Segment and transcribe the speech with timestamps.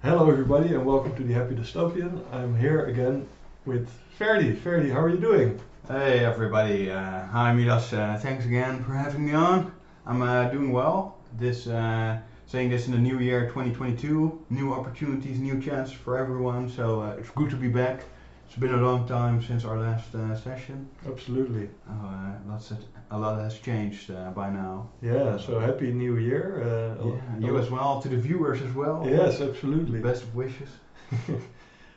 [0.00, 2.22] Hello, everybody, and welcome to the Happy Dystopian.
[2.32, 3.26] I'm here again
[3.66, 4.56] with Ferdi.
[4.56, 5.60] Ferdi, how are you doing?
[5.88, 9.72] Hey everybody, uh, hi Midas, uh, thanks again for having me on.
[10.06, 11.16] I'm uh, doing well.
[11.36, 16.70] This uh, saying this in the new year 2022, new opportunities, new chances for everyone.
[16.70, 18.04] So uh, it's good to be back.
[18.48, 20.88] It's been a long time since our last uh, session.
[21.06, 21.68] Absolutely.
[21.86, 22.78] Uh, lots of,
[23.10, 24.88] a lot has changed uh, by now.
[25.02, 26.62] Yeah, so happy new year.
[26.62, 29.04] Uh, Yeah, you as well, to the viewers as well.
[29.04, 30.00] Yes, absolutely.
[30.00, 30.70] Best of wishes.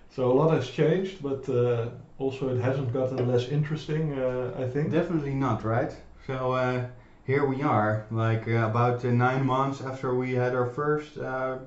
[0.09, 1.87] So a lot has changed, but uh,
[2.17, 4.91] also it hasn't gotten less interesting, uh, I think.
[4.91, 5.95] Definitely not, right?
[6.27, 6.83] So uh,
[7.23, 11.59] here we are, like uh, about uh, nine months after we had our first uh,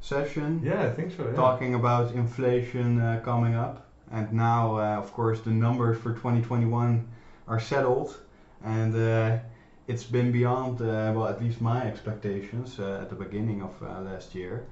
[0.00, 1.24] session, Yeah, I think so.
[1.26, 1.34] Yeah.
[1.34, 3.89] talking about inflation uh, coming up.
[4.10, 7.06] And now, uh, of course, the numbers for 2021
[7.46, 8.18] are settled,
[8.64, 9.38] and uh,
[9.86, 14.00] it's been beyond, uh, well, at least my expectations uh, at the beginning of uh,
[14.00, 14.64] last year.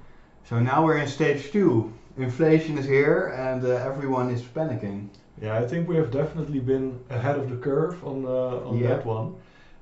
[0.43, 1.91] So now we're in stage two.
[2.17, 5.07] Inflation is here, and uh, everyone is panicking.
[5.41, 8.89] Yeah, I think we have definitely been ahead of the curve on uh, on Yeah.
[8.89, 9.35] that one.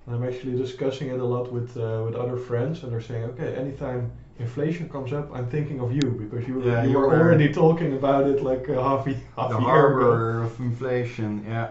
[0.05, 3.23] And I'm actually discussing it a lot with uh, with other friends, and they're saying,
[3.31, 7.07] okay, anytime inflation comes up, I'm thinking of you because you Yeah, you you were
[7.07, 9.99] were- already talking about it like uh, half a half the a year ago.
[10.05, 11.43] harbor of inflation.
[11.47, 11.67] Yeah,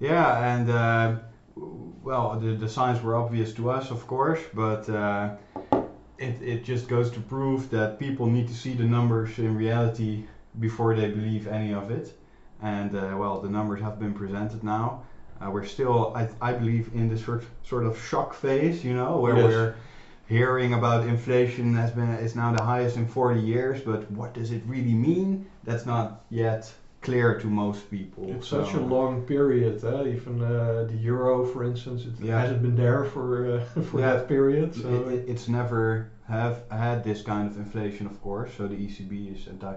[0.00, 1.16] yeah, and uh,
[2.02, 5.30] well, the, the signs were obvious to us, of course, but uh,
[6.18, 10.24] it it just goes to prove that people need to see the numbers in reality
[10.58, 12.12] before they believe any of it.
[12.62, 15.02] And uh, well, the numbers have been presented now.
[15.40, 19.18] Uh, we're still, I, I believe, in this sort sort of shock phase, you know,
[19.20, 19.44] where Yes.
[19.44, 19.74] we're
[20.34, 24.52] hearing about inflation has been is now the highest in 40 years, but what does
[24.52, 25.44] it really mean?
[25.64, 26.72] That's not yet
[27.02, 28.24] clear to most people.
[28.30, 29.82] It's so- such a long period.
[29.84, 32.40] Uh, even uh, the euro, for instance, it Yeah.
[32.42, 34.12] hasn't been there for uh, for Yeah.
[34.12, 34.68] that period.
[34.74, 35.82] So It, it- it's never
[36.28, 38.50] have had this kind of inflation, of course.
[38.56, 39.74] So the ECB is anti.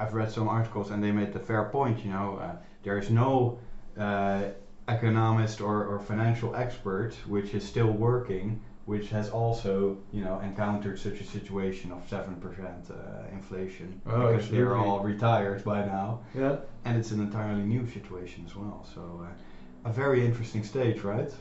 [0.00, 1.96] I've read some articles and they made the fair point.
[2.04, 3.58] You know, uh, there is no
[3.98, 4.42] uh,
[4.88, 10.98] economist or, or financial expert which is still working, which has also you know encountered
[10.98, 16.20] such a situation of seven percent uh, inflation Oh, because they're all retired by now,
[16.34, 18.84] yeah, and it's an entirely new situation as well.
[18.94, 21.32] So uh, a very interesting stage, right?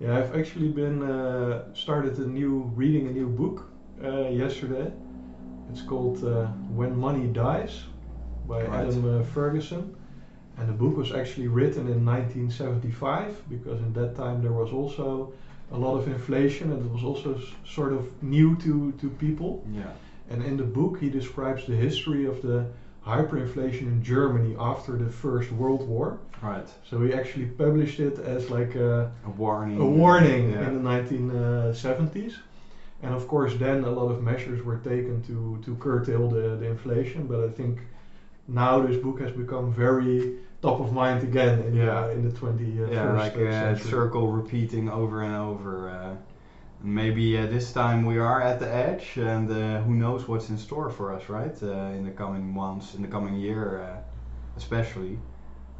[0.00, 0.16] yeah.
[0.18, 3.58] I've actually been uh, started a new reading a new book
[4.04, 4.90] uh, yesterday.
[5.70, 6.46] It's called uh,
[6.78, 7.82] When Money Dies
[8.48, 8.80] by Right.
[8.86, 9.94] Adam uh, Fergusson.
[10.56, 15.32] And the book was actually written in 1975 because in that time there was also
[15.72, 19.64] a lot of inflation and it was also sort of new to, to people.
[19.72, 19.84] Yeah.
[20.30, 22.66] And in the book, he describes the history of the
[23.06, 26.18] hyperinflation in Germany after the First World War.
[26.42, 26.68] Right.
[26.88, 29.80] So he actually published it as like a, A warning.
[29.80, 30.68] a warning Yeah.
[30.68, 32.32] in the 1970s.
[32.34, 32.42] Uh,
[33.02, 36.66] and of course, then a lot of measures were taken to, to curtail the, the
[36.66, 37.26] inflation.
[37.26, 37.78] But I think
[38.48, 42.06] now this book has become very top of mind again in, Yeah.
[42.06, 45.88] the, in the 21st yeah, like a circle repeating over and over.
[45.90, 46.16] Uh,
[46.82, 50.58] maybe uh, this time we are at the edge, and uh, who knows what's in
[50.58, 51.56] store for us, right?
[51.62, 53.96] Uh, in the coming months, in the coming year, uh,
[54.56, 55.18] especially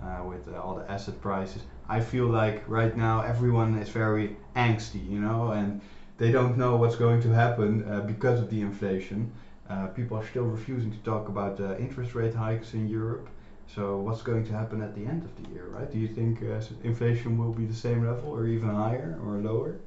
[0.02, 1.62] uh, with uh, all the asset prices.
[1.88, 5.80] I feel like right now everyone is very angsty, you know, and
[6.18, 9.32] they don't know what's going to happen uh, because of the inflation.
[9.68, 13.28] Uh, people are still refusing to talk about uh, interest rate hikes in Europe.
[13.74, 15.90] So what's going to happen at the end of the year, right?
[15.90, 19.78] Do you think uh, inflation will be the same level, or even higher, or lower?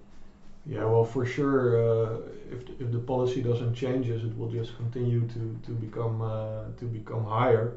[0.66, 2.18] Yeah, well, for sure, uh,
[2.52, 6.66] if, the, if the policy doesn't change, it will just continue to, to become uh,
[6.78, 7.74] to become higher,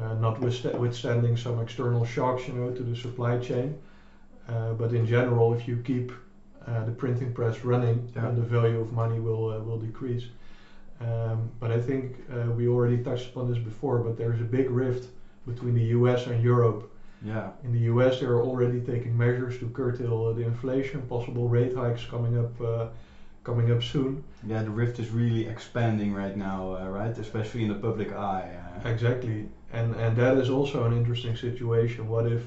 [0.00, 3.78] uh, notwithstanding some external shocks, you know, to the supply chain.
[4.48, 6.10] Uh, but in general, if you keep
[6.66, 8.22] uh, the printing press running, Yeah.
[8.22, 10.26] then the value of money will uh, will decrease.
[11.00, 13.98] Um, but I think uh, we already touched upon this before.
[13.98, 15.06] But there's a big rift
[15.46, 16.26] between the U.S.
[16.26, 16.90] and Europe.
[17.22, 21.74] Yeah, In the US, they're already taking measures to curtail uh, the inflation, possible rate
[21.76, 22.86] hikes coming up, uh,
[23.44, 24.24] coming up soon.
[24.46, 24.62] yeah.
[24.62, 27.16] The rift is really expanding right now, uh, right?
[27.18, 28.48] Especially in the public eye.
[28.84, 32.08] Uh, Exactly, and and that is also an interesting situation.
[32.08, 32.42] What if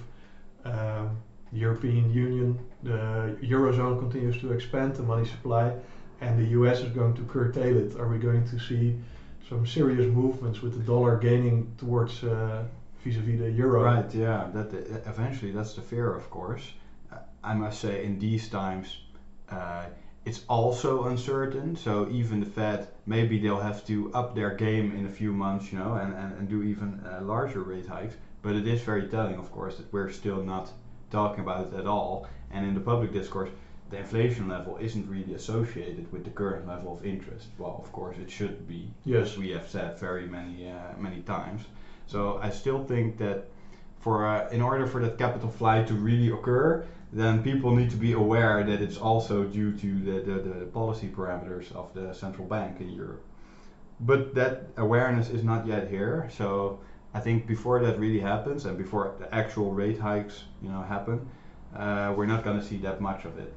[0.65, 1.17] um,
[1.51, 5.67] the European Union, the eurozone continues to expand the money supply,
[6.21, 7.95] and the US is going to curtail it?
[7.99, 8.95] Are we going to see
[9.49, 12.63] some serious movements with the dollar gaining towards uh,
[13.03, 13.83] vis-a-vis the euro?
[13.83, 14.13] Right.
[14.13, 14.49] Yeah.
[14.53, 14.73] That
[15.05, 16.63] eventually that's the fear, of course.
[17.11, 18.97] Uh, I must say, in these times,
[19.49, 19.85] uh,
[20.25, 21.75] it's also uncertain.
[21.75, 25.71] So even the Fed, maybe they'll have to up their game in a few months,
[25.71, 28.15] you know, and, and, and do even uh, larger rate hikes.
[28.41, 30.71] But it is very telling, of course, that we're still not
[31.11, 32.27] talking about it at all.
[32.51, 33.49] And in the public discourse,
[33.89, 37.47] the inflation level isn't really associated with the current level of interest.
[37.57, 39.31] Well, of course, it should be, Yes.
[39.31, 41.61] as we have said very many uh, many times.
[42.07, 43.45] So I still think that
[43.99, 47.95] for uh, in order for that capital flight to really occur, then people need to
[47.95, 52.47] be aware that it's also due to the, the, the policy parameters of the central
[52.47, 53.23] bank in Europe.
[53.99, 56.29] But that awareness is not yet here.
[56.35, 56.79] So
[57.13, 61.29] I think before that really happens and before the actual rate hikes, you know, happen,
[61.75, 63.53] uh, we're not going to see that much of it.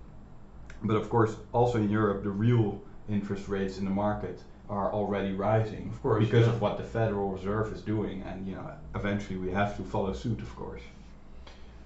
[0.82, 5.32] But of course, also in Europe, the real interest rates in the market are already
[5.32, 6.52] rising, Of course, because yeah.
[6.52, 10.12] of what the Federal Reserve is doing, and you know, eventually we have to follow
[10.12, 10.82] suit, of course.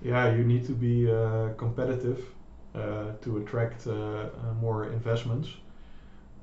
[0.02, 2.20] Yeah, you need to be uh, competitive
[2.74, 4.28] uh, to attract uh, uh,
[4.60, 5.48] more investments.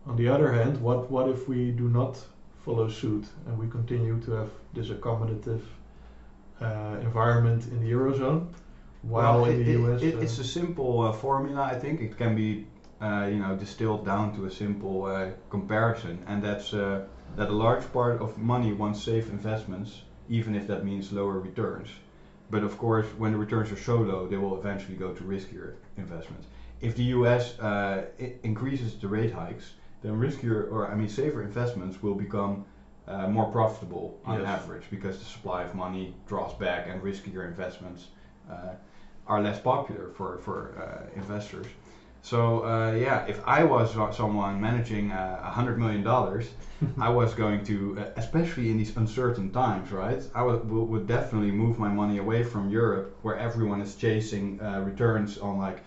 [0.05, 2.17] On the other hand, what what if we do not
[2.65, 5.61] follow suit and we continue to have this accommodative
[6.61, 8.45] uh, environment in the eurozone,
[9.01, 10.01] while Well, in the it- US?
[10.03, 11.61] it- uh, it's a simple uh, formula.
[11.63, 12.65] I think it can be,
[13.01, 16.99] uh, you know, distilled down to a simple uh, comparison, and that's uh,
[17.35, 21.89] that a large part of money wants safe investments, even if that means lower returns.
[22.49, 25.73] But of course, when the returns are so low, they will eventually go to riskier
[25.97, 26.47] investments.
[26.81, 27.59] If the U.S.
[27.59, 28.03] Uh,
[28.43, 32.59] increases the rate hikes, then riskier, or I mean, safer investments will become
[33.07, 34.45] uh, more profitable on Yes.
[34.45, 38.09] average because the supply of money draws back, and riskier investments
[38.49, 38.73] uh,
[39.27, 41.65] are less popular for for uh, investors.
[42.21, 46.49] So uh, yeah, if I was someone managing uh, a hundred million dollars,
[46.97, 50.21] I was going to, uh, especially in these uncertain times, right?
[50.35, 54.59] I would, would would definitely move my money away from Europe, where everyone is chasing
[54.61, 55.83] uh, returns on like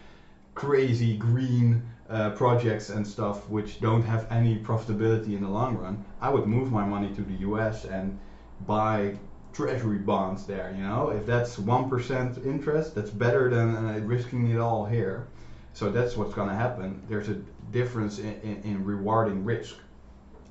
[0.55, 6.05] crazy green uh, projects and stuff, which don't have any profitability in the long run.
[6.21, 7.85] I would move my money to the U.S.
[7.85, 8.19] and
[8.67, 9.15] buy
[9.53, 10.73] treasury bonds there.
[10.76, 15.26] You know, if that's one percent interest, that's better than uh, risking it all here.
[15.73, 17.03] So that's what's going to happen.
[17.09, 17.35] There's a
[17.71, 19.77] difference in, in, in rewarding risk.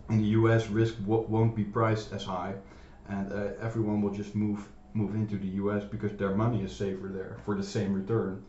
[0.10, 2.56] In the U.S., risk won't be priced as high,
[3.08, 5.84] and uh, everyone will just move move into the U.S.
[5.84, 8.44] because their money is safer there for the same return.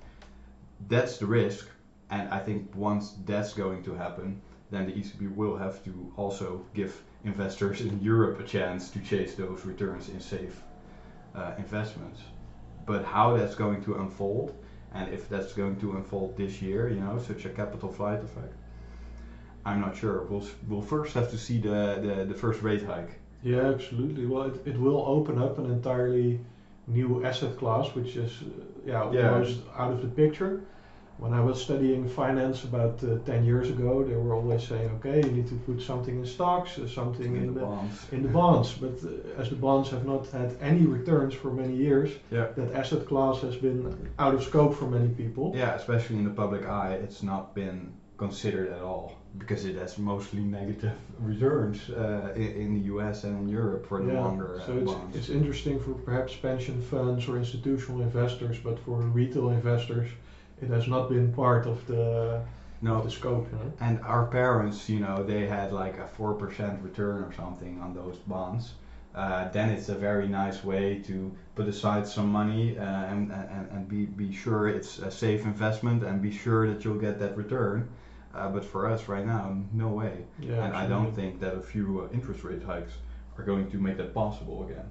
[0.88, 1.68] That's the risk,
[2.08, 4.40] and I think once that's going to happen,
[4.70, 9.34] then the ECB will have to also give investors in Europe a chance to chase
[9.34, 10.62] those returns in safe
[11.34, 12.20] uh, investments.
[12.86, 14.54] But how that's going to unfold,
[14.94, 18.52] and if that's going to unfold this year, you know, such a capital flight effect,
[19.64, 20.22] I'm not sure.
[20.22, 23.12] We'll we'll first have to see the the, the first rate hike.
[23.42, 24.26] Yeah, absolutely.
[24.26, 26.40] Well, it, it will open up an entirely
[26.86, 28.46] new asset class, which is uh,
[28.86, 29.32] yeah, Yeah.
[29.32, 30.60] almost out of the picture.
[31.20, 35.18] When I was studying finance about uh, 10 years ago, they were always saying, okay,
[35.22, 38.06] you need to put something in stocks, uh, something in, the, bonds.
[38.10, 38.72] in the bonds.
[38.72, 42.46] But uh, as the bonds have not had any returns for many years, Yeah.
[42.56, 43.78] that asset class has been
[44.18, 45.52] out of scope for many people.
[45.54, 49.98] Yeah, especially in the public eye, it's not been considered at all because it has
[49.98, 54.58] mostly negative returns uh, in, in the US and in Europe for the Yeah, longer
[54.60, 55.16] uh, so it's, bonds.
[55.18, 60.08] it's interesting for perhaps pension funds or institutional investors, but for retail investors,
[60.62, 62.42] it has not been part of the,
[62.82, 63.48] no, of the scope.
[63.52, 63.72] You know?
[63.80, 67.94] and our parents, you know, they had like a four percent return or something on
[67.94, 68.74] those bonds.
[69.14, 73.68] Uh, then it's a very nice way to put aside some money uh, and, and,
[73.72, 77.36] and be, be sure it's a safe investment and be sure that you'll get that
[77.36, 77.88] return.
[78.32, 80.24] Uh, but for us right now, no way.
[80.38, 82.92] Yeah, and I don't think that a few uh, interest rate hikes
[83.36, 84.88] are going to make that possible again.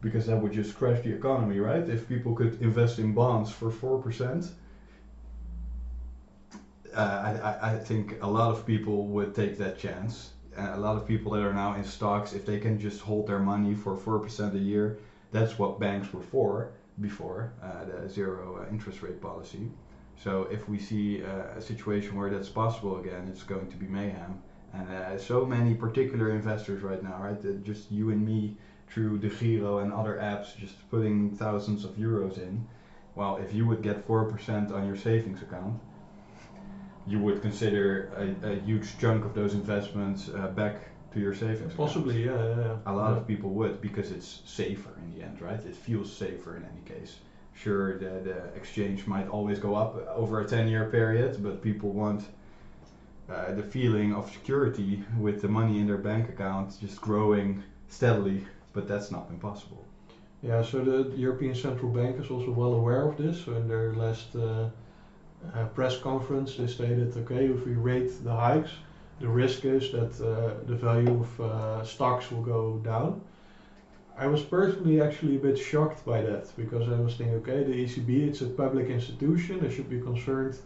[0.00, 1.88] Because that would just crash the economy, right?
[1.88, 4.50] If people could invest in bonds for 4%,
[6.94, 10.30] uh, I, I, think a lot of people would take that chance.
[10.56, 13.26] And a lot of people that are now in stocks, if they can just hold
[13.26, 14.98] their money for 4% a year,
[15.32, 16.70] that's what banks were for
[17.00, 19.70] before uh, the zero uh, interest rate policy.
[20.22, 23.86] So if we see uh, a situation where that's possible again, it's going to be
[23.86, 24.40] mayhem.
[24.72, 27.38] And uh, so many particular investors right now, right?
[27.38, 28.56] Uh, just you and me
[28.88, 32.66] through DEGIRO and other apps, just putting thousands of euros in.
[33.16, 35.80] Well, if you would get four percent on your savings account,
[37.06, 40.76] you would consider a, a huge chunk of those investments uh, back
[41.12, 41.72] to your savings.
[41.74, 42.76] Possibly, yeah, yeah, yeah.
[42.86, 45.60] A lot of people would because it's safer in the end, right?
[45.64, 47.16] It feels safer in any case.
[47.54, 51.90] Sure, the, the exchange might always go up over a 10 year period, but people
[51.90, 52.24] want
[53.30, 58.44] uh, the feeling of security with the money in their bank account just growing steadily,
[58.72, 59.84] but that's not been possible.
[60.42, 63.44] Yeah, so the European Central Bank is also well aware of this.
[63.44, 64.68] So in their last uh,
[65.54, 68.70] uh, press conference, they stated, okay, if we rate the hikes,
[69.20, 73.20] the risk is that uh, the value of uh, stocks will go down.
[74.16, 77.72] I was personally actually a bit shocked by that because I was thinking, okay, the
[77.84, 80.56] ECB, it's a public institution, they should be concerned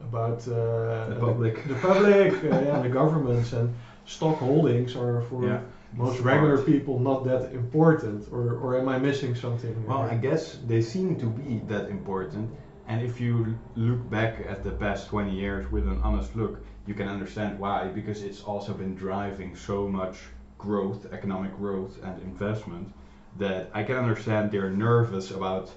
[0.00, 1.66] about uh, The public.
[1.68, 3.74] the public, uh, yeah, the governments, and
[4.06, 5.60] stock holdings are for Yeah.
[5.92, 8.28] most regular people not that important.
[8.32, 9.74] Or, or am I missing something?
[9.86, 10.02] Well?
[10.14, 12.50] I guess they seem to be that important.
[12.88, 16.94] And if you look back at the past 20 years with an honest look, you
[16.94, 17.88] can understand why.
[17.88, 20.16] Because it's also been driving so much
[20.56, 22.90] growth, economic growth, and investment
[23.36, 25.70] that I can understand they're nervous about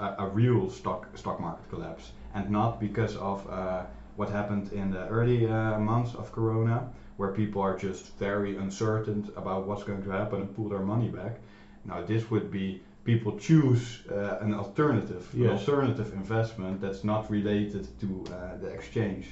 [0.00, 3.82] a real stock stock market collapse, and not because of uh,
[4.16, 9.30] what happened in the early uh, months of Corona, where people are just very uncertain
[9.36, 11.36] about what's going to happen and pull their money back.
[11.84, 17.84] Now, this would be people choose uh, an alternative, an alternative investment that's not related
[18.00, 19.26] to uh, the exchange.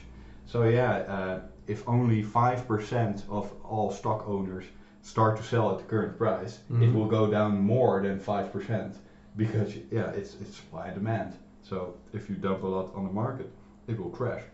[0.46, 4.64] So yeah, uh, if only five percent of all stock owners
[5.02, 6.94] start to sell at the current price, it Mhm.
[6.94, 8.92] will go down more than five percent
[9.36, 11.30] because yeah, it's it's supply and demand.
[11.62, 11.76] So
[12.12, 13.48] if you dump a lot on the market,
[13.90, 14.44] it will crash.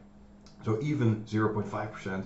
[0.64, 2.24] So even 0.5 percent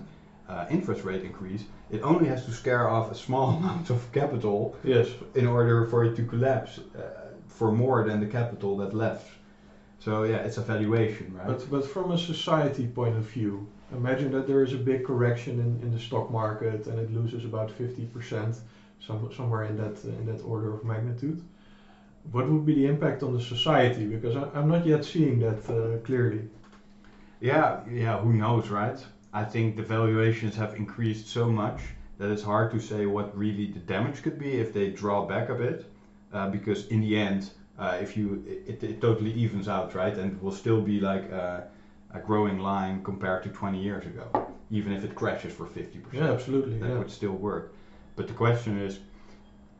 [0.51, 4.75] uh, interest rate increase, it only has to scare off a small amount of capital
[4.83, 7.01] yes, in order for it to collapse uh,
[7.47, 9.25] for more than the capital that left.
[9.99, 11.47] So yeah, it's a valuation, right?
[11.47, 15.59] but but from a society point of view, imagine that there is a big correction
[15.59, 18.61] in, in the stock market and it loses about fifty percent,
[18.99, 21.41] some, somewhere in that in that order of magnitude.
[22.31, 24.05] What would be the impact on the society?
[24.05, 26.43] Because I, I'm not yet seeing that uh, clearly.
[27.39, 29.05] Yeah, yeah, who knows, right?
[29.35, 31.81] I think the valuations have increased so much
[32.19, 35.49] that it's hard to say what really the damage could be if they draw back
[35.49, 35.91] a bit,
[36.31, 40.41] uh, because in the end, uh, if you it, it totally evens out, right, and
[40.41, 41.67] will still be like a,
[42.11, 44.25] a growing line compared to 20 years ago,
[44.71, 46.13] even if it crashes for 50%.
[46.13, 46.77] Yeah, absolutely.
[46.79, 46.97] that Yeah.
[46.99, 47.73] would still work.
[48.15, 48.99] But the question is,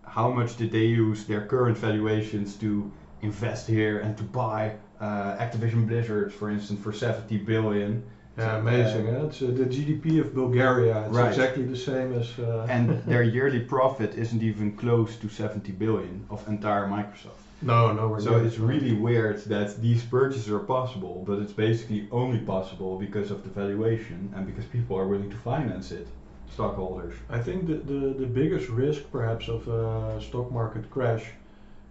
[0.03, 5.38] how much did they use their current valuations to invest here and to buy uh,
[5.43, 8.03] Activision Blizzard, for instance, for 70 billion?
[8.38, 9.08] Yeah, amazing.
[9.15, 9.25] uh?
[9.27, 11.06] It's uh, the GDP of Bulgaria.
[11.08, 11.30] It's Right.
[11.30, 12.27] exactly the same as.
[12.38, 17.42] Uh, and their yearly profit isn't even close to 70 billion of entire Microsoft.
[17.62, 22.39] no, nowhere So it's really weird that these purchases are possible, but it's basically only
[22.39, 26.08] possible because of the valuation and because people are willing to finance it,
[26.54, 27.15] stockholders.
[27.30, 31.24] I think the, the, the biggest risk, perhaps, of a stock market crash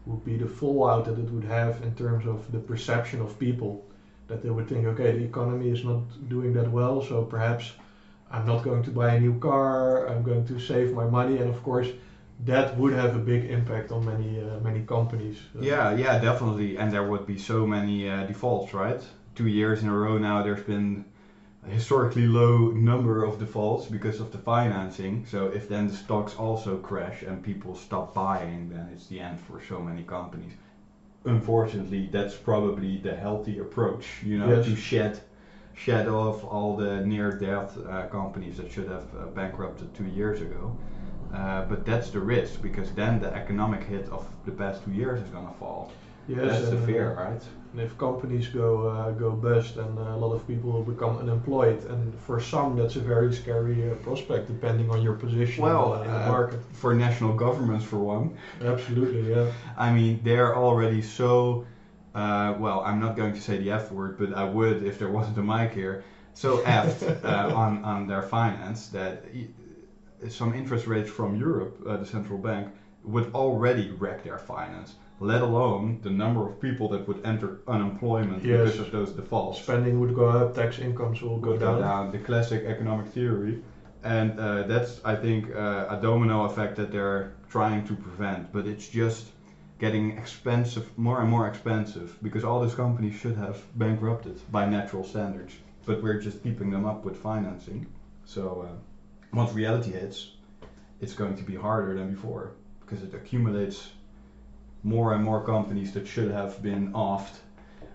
[0.06, 3.72] would be the fallout that it would have in terms of the perception of people.
[4.28, 7.72] That they would think, okay, the economy is not doing that well, so perhaps
[8.30, 10.06] I'm not going to buy a new car.
[10.08, 11.88] I'm going to save my money, and of course,
[12.44, 15.36] that would have a big impact on many uh, many companies.
[15.56, 16.76] Uh, Yeah, yeah, definitely.
[16.78, 19.02] And there would be so many uh, defaults, right?
[19.34, 21.04] Two years in a row now, there's been
[21.66, 25.26] a historically low number of defaults because of the financing.
[25.26, 29.40] So if then the stocks also crash and people stop buying, then it's the end
[29.40, 30.52] for so many companies.
[31.24, 34.66] Unfortunately, that's probably the healthy approach, you know, Yes.
[34.66, 35.20] to shed
[35.76, 40.76] shed off all the near-death uh, companies that should have uh, bankrupted two years ago.
[41.32, 45.20] Uh, but that's the risk because then the economic hit of the past two years
[45.20, 45.90] is gonna fall.
[46.28, 47.42] Yes, that's the fear, right?
[47.72, 51.18] And if companies go uh, go bust, then uh, a lot of people will become
[51.18, 55.94] unemployed, and for some that's a very scary uh, prospect, depending on your position Well,
[55.94, 56.60] uh, in the uh, market.
[56.72, 59.50] for national governments, for one, Absolutely, yeah.
[59.76, 61.66] I mean they're already so.
[62.14, 65.10] Uh, well, I'm not going to say the F word, but I would if there
[65.10, 66.04] wasn't a mic here.
[66.32, 69.24] So uh, on on their finance that
[70.28, 74.94] some interest rates from Europe, uh, the central bank, would already wreck their finance.
[75.24, 78.72] Let alone the number of people that would enter unemployment Yes.
[78.72, 79.58] because of those defaults.
[79.58, 82.12] Spending would go up, tax incomes will go would down.
[82.12, 83.62] The classic economic theory,
[84.02, 88.52] and uh, that's I think uh, a domino effect that they're trying to prevent.
[88.52, 89.32] But it's just
[89.78, 95.04] getting expensive, more and more expensive, because all these companies should have bankrupted by natural
[95.04, 95.54] standards,
[95.86, 97.86] but we're just keeping them up with financing.
[98.26, 98.76] So uh,
[99.32, 100.32] once reality hits,
[101.00, 103.88] it's going to be harder than before because it accumulates
[104.84, 107.40] more and more companies that should have been offed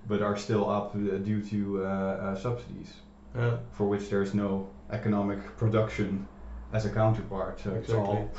[0.07, 2.93] but are still up uh, due to uh, uh, subsidies
[3.35, 6.27] Yeah, for which there's no economic production
[6.73, 7.61] as a counterpart.
[7.61, 8.31] So it's all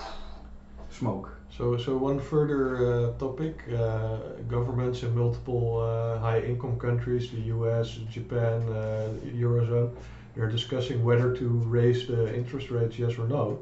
[0.90, 1.30] smoke.
[1.56, 7.88] So, so one further uh, topic: uh, governments in multiple uh, high-income countries, the U.S.,
[8.10, 9.90] Japan, uh, eurozone,
[10.34, 13.58] they're discussing whether to raise the interest rates, yes or no.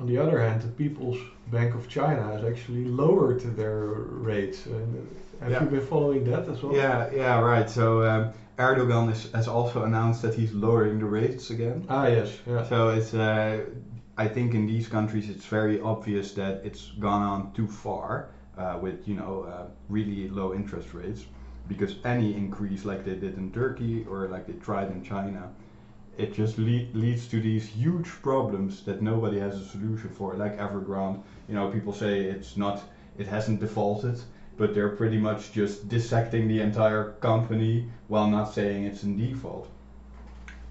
[0.00, 1.18] On the other hand, the People's
[1.50, 3.84] Bank of China has actually lowered their
[4.30, 4.66] rates.
[4.66, 5.06] And
[5.40, 5.62] have Yeah.
[5.62, 6.74] you been following that as well?
[6.74, 7.68] Yeah, yeah, right.
[7.70, 11.84] So um, Erdogan is, has also announced that he's lowering the rates again.
[11.88, 12.30] Ah, yes.
[12.46, 12.64] Yeah.
[12.64, 13.64] So it's, uh,
[14.16, 18.78] I think in these countries it's very obvious that it's gone on too far uh,
[18.80, 21.24] with you know uh, really low interest rates.
[21.68, 25.42] because any increase like they did in Turkey or like they tried in China,
[26.18, 30.34] it just le- leads to these huge problems that nobody has a solution for.
[30.34, 32.82] Like Evergrande, you know, people say it's not,
[33.18, 34.20] it hasn't defaulted,
[34.56, 39.68] but they're pretty much just dissecting the entire company while not saying it's in default.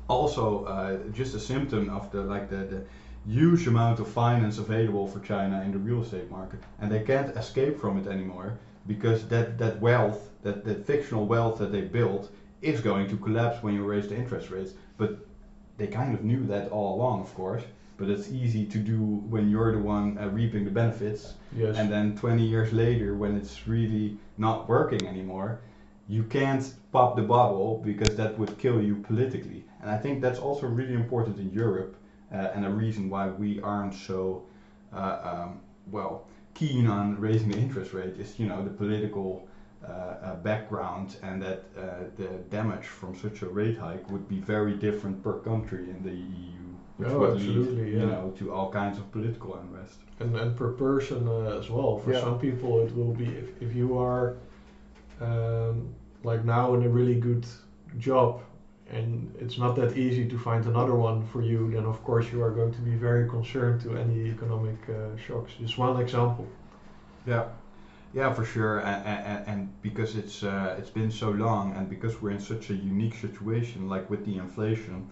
[0.08, 2.84] Also, uh, just a symptom of the like the, the
[3.28, 7.36] huge amount of finance available for China in the real estate market, and they can't
[7.38, 8.58] escape from it anymore
[8.88, 12.32] because that, that wealth, that, that fictional wealth that they built,
[12.62, 14.74] is going to collapse when you raise the interest rates.
[14.98, 15.18] But
[15.82, 17.64] they kind of knew that all along, of course.
[17.98, 19.00] But it's easy to do
[19.34, 21.78] when you're the one uh, reaping the benefits, Yes.
[21.78, 25.60] and then 20 years later, when it's really not working anymore,
[26.08, 29.64] you can't pop the bubble because that would kill you politically.
[29.82, 31.96] And I think that's also really important in Europe,
[32.32, 34.44] uh, and a reason why we aren't so
[34.94, 35.60] uh, um,
[35.92, 39.48] well keen on raising the interest rate is you know the political
[39.88, 41.82] uh, background and that uh,
[42.18, 46.12] the damage from such a rate hike would be very different per country in the
[46.12, 46.64] EU,
[46.98, 48.00] which Oh, would absolutely, lead yeah.
[48.02, 50.00] you know to all kinds of political unrest.
[50.20, 51.98] and, and per person uh, as well.
[51.98, 52.22] For Yeah.
[52.22, 54.36] some people, it will be if, if you are
[55.20, 57.46] um, like now in a really good
[57.98, 58.42] job
[58.90, 62.42] and it's not that easy to find another one for you, then of course you
[62.44, 65.54] are going to be very concerned to any economic uh, shocks.
[65.60, 66.46] Just one example.
[67.26, 67.46] Yeah,
[68.14, 72.22] yeah, for sure, and, and, and because it's uh, it's been so long, and because
[72.22, 75.10] we're in such a unique situation, like with the inflation,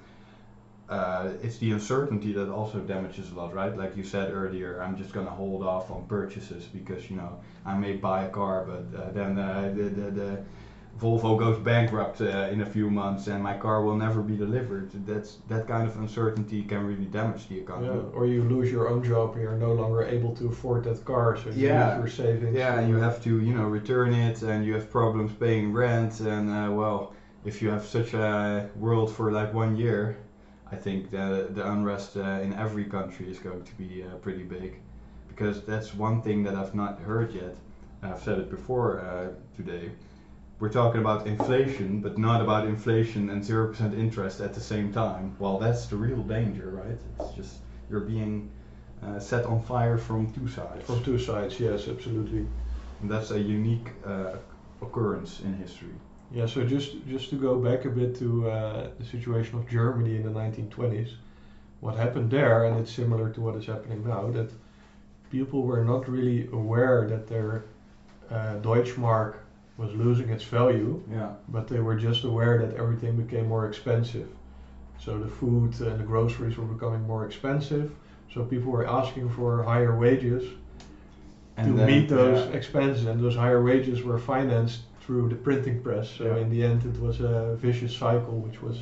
[0.89, 3.77] uh, it's the uncertainty that also damages a lot, right?
[3.77, 7.73] Like you said earlier, I'm just gonna hold off on purchases because you know I
[7.75, 10.43] may buy a car, but uh, then uh, the, the the
[10.99, 14.91] Volvo goes bankrupt uh, in a few months, and my car will never be delivered.
[15.05, 17.87] That's that kind of uncertainty can really damage the economy.
[17.87, 21.05] Yeah, or you lose your own job and you're no longer able to afford that
[21.05, 21.95] car, so you Yeah.
[21.95, 22.55] use your savings.
[22.55, 26.19] Yeah, and you have to, you know, return it, and you have problems paying rent,
[26.19, 27.13] and uh, well,
[27.45, 30.17] if you have such a world for like one year,
[30.71, 34.43] I think the the unrest uh, in every country is going to be uh, pretty
[34.43, 34.71] big,
[35.31, 37.55] because that's one thing that I've not heard yet.
[38.03, 39.91] I've said it before uh, today.
[40.59, 44.91] We're talking about inflation, but not about inflation and zero percent interest at the same
[44.91, 45.33] time.
[45.39, 46.97] Well, that's the real danger, right?
[47.19, 48.51] It's just you're being
[49.01, 50.85] uh, set on fire from two sides.
[50.85, 52.45] From two sides, yes, absolutely.
[53.01, 54.35] And that's a unique uh,
[54.81, 55.95] occurrence in history.
[56.31, 60.17] Yeah, so just just to go back a bit to uh, the situation of Germany
[60.17, 61.11] in the 1920s,
[61.79, 64.51] what happened there, and it's similar to what is happening now, that
[65.31, 67.63] people were not really aware that their
[68.29, 69.35] uh, Deutschmark
[69.79, 71.31] was losing its value, Yeah.
[71.47, 74.27] but they were just aware that everything became more expensive.
[74.99, 77.87] So the food and the groceries were becoming more expensive,
[78.33, 80.43] so people were asking for higher wages
[81.63, 82.57] to then- meet those yeah.
[82.57, 86.07] expenses, and those higher wages were financed through the printing press.
[86.17, 86.41] So Yeah.
[86.43, 88.77] in the end, it was a vicious cycle, which was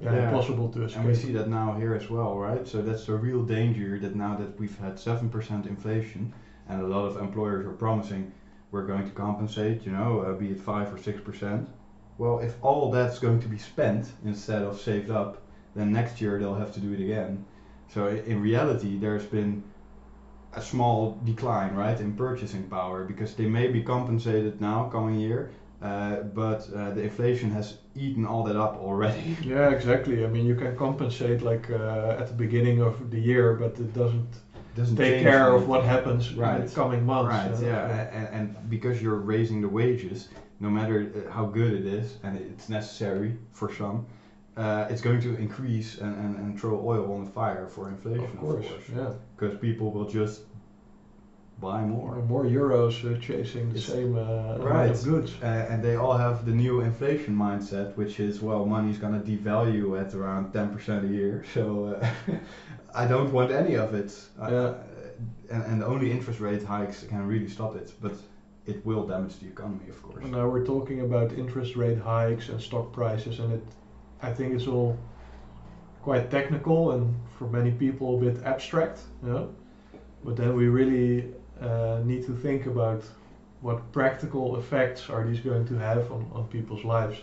[0.00, 0.28] yeah, Yeah.
[0.28, 0.98] impossible to escape.
[1.00, 2.64] And we see that now here as well, right?
[2.72, 6.32] So that's the real danger that now that we've had 7% inflation
[6.68, 8.30] and a lot of employers are promising
[8.70, 11.66] we're going to compensate, you know, uh, be it 5 or 6%.
[12.18, 15.42] Well, if all that's going to be spent instead of saved up,
[15.74, 17.44] then next year they'll have to do it again.
[17.88, 19.62] So in reality, there's been
[20.52, 25.50] a small decline, right, in purchasing power because they may be compensated now coming year,
[25.80, 29.36] uh, but uh, the inflation has eaten all that up already.
[29.42, 30.24] Yeah, exactly.
[30.24, 33.92] I mean, you can compensate like uh, at the beginning of the year, but it
[33.94, 34.40] doesn't
[34.78, 37.60] Doesn't take care of what happens in the coming months.
[37.60, 40.28] Right, yeah, and, and because you're raising the wages,
[40.60, 44.06] no matter uh, how good it is, and it's necessary for some,
[44.56, 48.24] uh, it's going to increase and, and, and throw oil on the fire for inflation,
[48.24, 49.10] Of course, yeah.
[49.36, 50.42] Because people will just
[51.60, 52.14] buy more.
[52.16, 54.90] More, more euros uh, chasing the It's- same uh, Right.
[54.92, 55.32] of goods.
[55.42, 59.26] Uh, and they all have the new inflation mindset, which is, well, money's going to
[59.28, 62.06] devalue at around 10% a year, so uh,
[62.98, 64.10] I don't want any of it.
[64.40, 64.74] I- Yeah.
[65.54, 68.14] and, and only interest rate hikes can really stop it, but
[68.66, 70.24] it will damage the economy, of course.
[70.24, 73.64] Now we're talking about interest rate hikes and stock prices, and it,
[74.28, 74.96] I think it's all
[76.02, 77.04] quite technical and
[77.38, 78.98] for many people a bit abstract.
[79.22, 79.44] You know?
[80.24, 81.10] But then we really
[81.60, 83.02] uh, need to think about
[83.62, 87.18] what practical effects are these going to have on, on people's lives.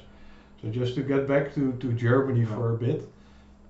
[0.61, 2.55] So just to get back to, to Germany Yeah.
[2.55, 3.01] for a bit.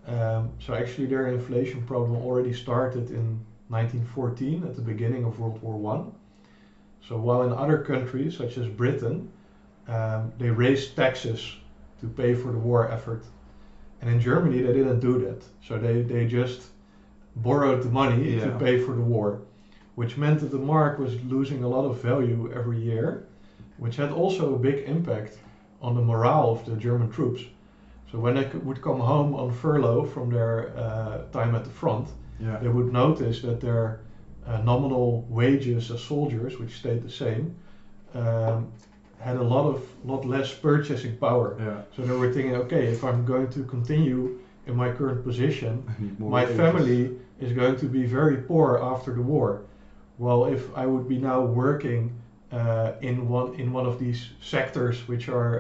[0.08, 5.62] Um, so actually their inflation problem already started in 1914 at the beginning of World
[5.62, 6.14] War One.
[7.02, 9.32] So while in other countries such as Britain,
[9.88, 11.58] um, they raised taxes
[12.02, 13.26] to pay for the war effort,
[14.02, 15.44] and in Germany they didn't do that.
[15.62, 16.70] So they, they just
[17.36, 19.42] borrowed the money to pay for the war,
[19.96, 23.26] which meant that the mark was losing a lot of value every year.
[23.78, 25.38] which had also a big impact
[25.82, 27.44] on the morale of the German troops.
[28.16, 32.08] So when they would come home on furlough from their uh, time at the front,
[32.40, 32.58] Yeah.
[32.62, 34.00] they would notice that their
[34.48, 37.56] uh, nominal wages as soldiers, which stayed the same,
[38.14, 38.72] um,
[39.20, 41.48] had a lot of lot less purchasing power.
[41.60, 41.82] Yeah.
[41.96, 44.20] So they were thinking, okay, if I'm going to continue
[44.68, 46.58] in my current position, I need more my wages.
[46.58, 47.00] family
[47.46, 49.50] is going to be very poor after the war.
[50.18, 52.02] Well, if I would be now working
[52.52, 55.54] uh, in one in one of these sectors which are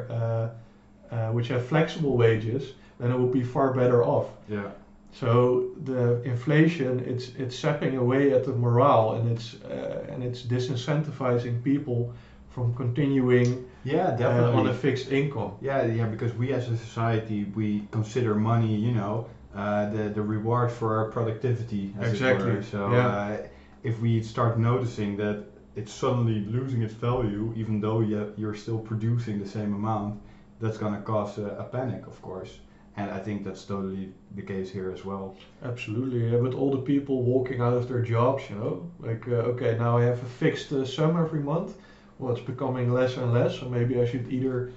[1.12, 4.28] uh, uh, which have flexible wages, then it would be far better off.
[4.50, 4.70] Yeah.
[5.12, 10.42] So the inflation, it's it's sapping away at the morale, and it's uh, and it's
[10.42, 12.14] disincentivizing people
[12.50, 14.60] from continuing Yeah, uh, definitely.
[14.60, 15.52] on a fixed income.
[15.62, 20.22] Yeah, yeah, because we as a society we consider money, you know, uh, the the
[20.22, 21.94] reward for our productivity.
[22.00, 22.62] As Exactly.
[22.64, 23.08] So yeah.
[23.08, 23.38] uh,
[23.84, 25.44] if we start noticing that
[25.76, 30.20] it's suddenly losing its value, even though you you're still producing the same amount,
[30.60, 32.60] that's gonna cause a, a panic, of course.
[32.98, 35.36] And I think that's totally the case here as well.
[35.64, 39.52] Absolutely, yeah, with all the people walking out of their jobs, you know, like uh,
[39.54, 41.76] okay, now I have a fixed uh, sum every month.
[42.20, 44.72] Well, it's becoming less and less, so maybe I should either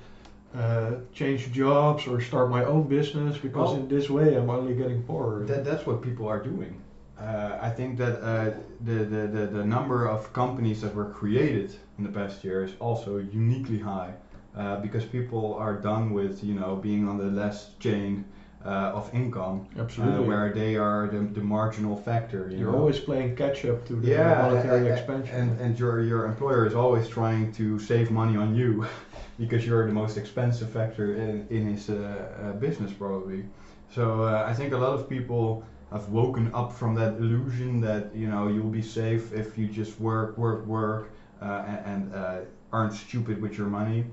[0.57, 4.75] uh, change jobs or start my own business because Well- in this way I'm only
[4.75, 5.45] getting poorer.
[5.45, 6.83] That, that's what people are doing.
[7.21, 8.51] Uh, I think that uh,
[8.85, 12.73] the, the, the, the number of companies that were created in the past year is
[12.79, 14.15] also uniquely high
[14.57, 18.25] uh, because people are done with you know being on the last chain
[18.65, 22.49] uh, of income uh, Absolutely, where they are the, the marginal factor.
[22.51, 22.79] You you're know?
[22.79, 25.35] always playing catch up to the yeah, monetary expansion.
[25.35, 28.87] and and your your employer is always trying to save money on you
[29.39, 33.45] because you're the most expensive factor in in his uh, uh, business probably.
[33.91, 38.15] So uh, I think a lot of people have woken up from that illusion that
[38.15, 42.39] you know you'll be safe if you just work work work uh, and, and uh,
[42.73, 44.05] aren't stupid with your money.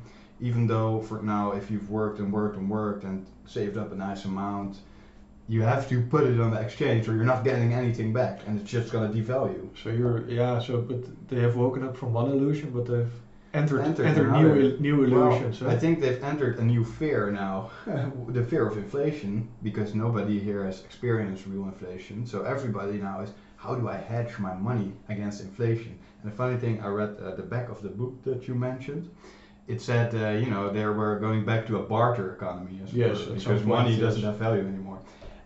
[0.41, 3.95] Even though for now, if you've worked and worked and worked and saved up a
[3.95, 4.77] nice amount,
[5.47, 8.59] you have to put it on the exchange or you're not getting anything back and
[8.59, 9.69] it's just gonna devalue.
[9.81, 10.59] So you're yeah.
[10.59, 13.11] So but they have woken up from one illusion, but they've
[13.53, 15.61] entered Entered entered, new new illusions.
[15.61, 15.69] Well?
[15.69, 17.69] I think they've entered a new fear now,
[18.27, 22.25] the fear of inflation, because nobody here has experienced real inflation.
[22.25, 25.97] So everybody now is, how do I hedge my money against inflation?
[26.21, 29.09] And the funny thing, I read uh, the back of the book that you mentioned.
[29.67, 33.25] It said, uh, you know, they were going back to a barter economy as Yes,
[33.25, 33.99] well, because point, money yes.
[33.99, 34.99] doesn't have value anymore.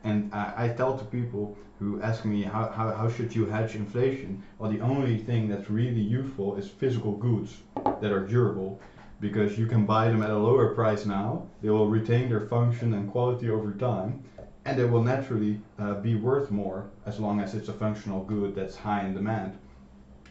[0.03, 3.75] And I, I tell to people who ask me how, how, how should you hedge
[3.75, 4.43] inflation?
[4.57, 7.57] Well, the only thing that's really useful is physical goods
[8.01, 8.79] that are durable
[9.21, 11.47] because you can buy them at a lower price now.
[11.61, 14.23] They will retain their function and quality over time,
[14.65, 18.55] and they will naturally uh, be worth more as long as it's a functional good
[18.55, 19.57] that's high in demand.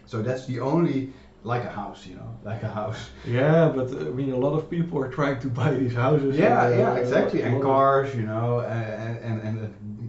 [0.07, 1.13] So that's the only,
[1.53, 3.03] like a house, you know, like a house.
[3.39, 6.31] Yeah, but I mean, a lot of people are trying to buy these houses.
[6.37, 7.41] Yeah, and, uh, yeah, exactly.
[7.47, 9.57] And cars, you know, and and, and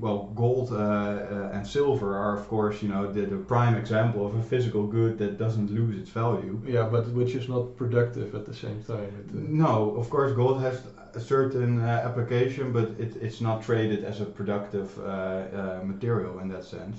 [0.03, 4.21] well, gold uh, uh, and silver are of course, you know, the, the prime example
[4.27, 6.53] of a physical good that doesn't lose its value.
[6.75, 9.11] Yeah, but which is not productive at the same time.
[9.19, 10.75] It, uh, No, of course, gold has
[11.19, 16.33] a certain uh, application, but it, it's not traded as a productive uh, uh, material
[16.43, 16.97] in that sense.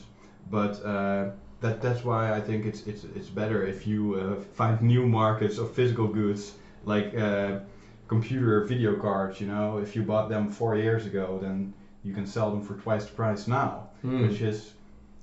[0.56, 1.22] But uh,
[1.60, 5.58] that that's why I think it's it's it's better if you uh, find new markets
[5.58, 7.58] of physical goods like uh,
[8.08, 9.40] computer video cards.
[9.40, 12.74] You know, if you bought them four years ago, then you can sell them for
[12.74, 14.22] twice the price now, Hmm.
[14.22, 14.72] which is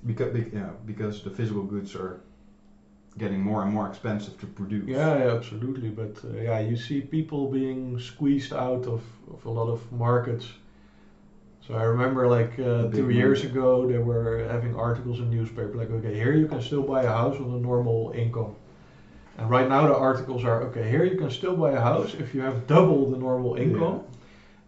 [0.06, 2.20] because you know, because the physical goods are
[3.18, 4.88] getting more and more expensive to produce.
[4.88, 5.88] Yeah, yeah, absolutely.
[5.90, 10.46] But uh, yeah, you see people being squeezed out of, of a lot of markets.
[11.68, 13.50] So I remember like uh, two years money.
[13.50, 17.08] ago, they were having articles in newspaper like, okay, here you can still buy a
[17.08, 18.56] house on a normal income.
[19.36, 22.34] And right now the articles are, okay, here you can still buy a house if
[22.34, 24.02] you have double the normal income.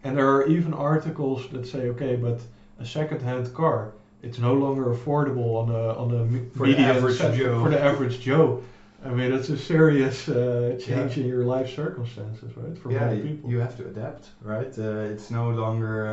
[0.04, 2.38] And there are even articles that say, okay, but
[2.78, 7.34] a second-hand car, it's no longer affordable on a on a For the average set-
[7.34, 7.62] Joe.
[7.64, 8.62] For the average Joe,
[9.04, 11.22] I mean, it's a serious uh, change Yeah.
[11.22, 12.76] in your life circumstances, right?
[12.76, 13.50] For yeah, many people.
[13.50, 14.72] you have to adapt, right?
[14.78, 16.06] Uh, it's no longer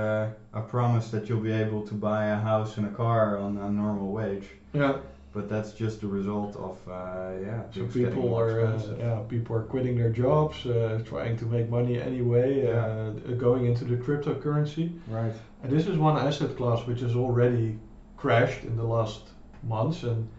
[0.54, 3.58] uh, a promise that you'll be able to buy a house and a car on
[3.58, 4.94] a normal wage, yeah.
[5.34, 7.64] but that's just the result of uh, yeah.
[7.76, 12.00] So people are, uh, yeah, people are quitting their jobs, uh, trying to make money
[12.00, 12.86] anyway, Yeah.
[12.86, 14.92] uh, going into the cryptocurrency.
[15.10, 15.34] right.
[15.64, 17.78] And this is one asset class which has already
[18.16, 19.22] crashed in the last
[19.64, 20.04] months.
[20.04, 20.30] And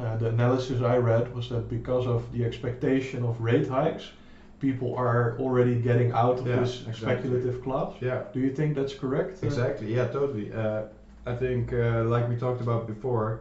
[0.00, 4.10] uh, the analysis I read was that because of the expectation of rate hikes,
[4.60, 7.00] people are already getting out of Yeah, this exactly.
[7.00, 7.92] speculative class.
[8.00, 8.22] Yeah.
[8.32, 9.42] Do you think that's correct?
[9.42, 9.94] Uh, Exactly.
[9.94, 10.52] Yeah, totally.
[10.52, 10.82] Uh,
[11.26, 13.40] I think, uh, like we talked about before,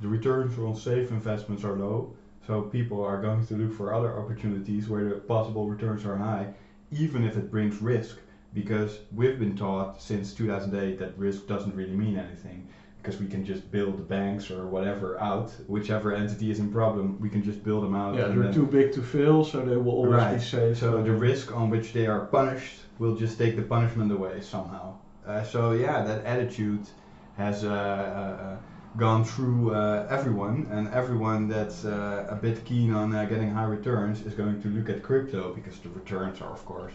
[0.00, 2.10] the returns on safe investments are low.
[2.46, 6.48] So people are going to look for other opportunities where the possible returns are high,
[6.90, 8.18] even if it brings risk.
[8.54, 12.64] Because we've been taught since 2008 that risk doesn't really mean anything.
[13.06, 17.16] Because we can just build the banks or whatever out, whichever entity is in problem,
[17.20, 18.16] we can just build them out.
[18.16, 20.34] Yeah, and they're then- too big to fail, so they will always Right.
[20.34, 20.78] be safe.
[20.78, 24.94] so the risk on which they are punished will just take the punishment away somehow.
[25.24, 26.84] Uh, so yeah, that attitude
[27.36, 28.56] has uh, uh, uh,
[28.96, 33.70] gone through uh, everyone, and everyone that's uh, a bit keen on uh, getting high
[33.78, 36.94] returns is going to look at crypto because the returns are, of course,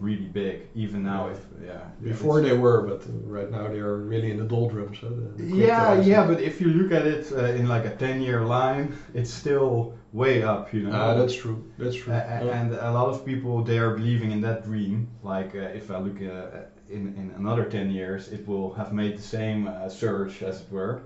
[0.00, 0.66] really big.
[0.74, 4.44] Even now, if yeah, Before they were, but right now they are really in the
[4.44, 4.98] doldrums.
[5.00, 7.90] So the, the yeah, yeah, but if you look at it uh, in like a
[7.90, 10.92] ten-year line, it's still way up, you know.
[10.92, 11.58] Ah, that's true.
[11.78, 12.12] That's true.
[12.12, 12.60] A- Yeah.
[12.60, 15.06] and a lot of people they are believing in that dream.
[15.22, 19.12] Like uh, if I look uh, in in another ten years, it will have made
[19.16, 21.00] the same uh, surge as it were.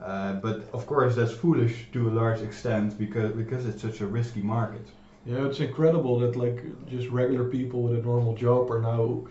[0.00, 4.06] Uh, but of course, that's foolish to a large extent because because it's such a
[4.06, 4.86] risky market.
[5.26, 9.26] Yeah, it's incredible that like just regular people with a normal job are now